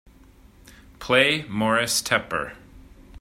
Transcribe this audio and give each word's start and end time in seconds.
Play 0.97 1.43
Moris 1.47 2.01
Tepper 2.01 2.55